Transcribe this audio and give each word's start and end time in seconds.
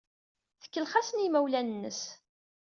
Tkellex-asen 0.61 1.17
i 1.21 1.23
yimawlan-nnes. 1.23 2.01